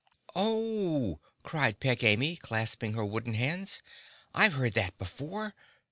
"Oh!" 0.35 1.19
cried 1.43 1.79
Peg 1.79 2.03
Amy, 2.03 2.35
clasping 2.35 2.93
her 2.93 3.05
wooden 3.05 3.35
hands, 3.35 3.83
"I've 4.33 4.53
heard 4.53 4.73
that 4.73 4.97
before! 4.97 5.53